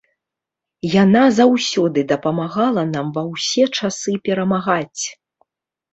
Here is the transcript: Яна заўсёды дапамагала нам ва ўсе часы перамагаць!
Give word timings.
Яна 1.03 1.23
заўсёды 1.39 1.99
дапамагала 2.13 2.81
нам 2.95 3.13
ва 3.19 3.23
ўсе 3.33 3.63
часы 3.77 4.19
перамагаць! 4.29 5.03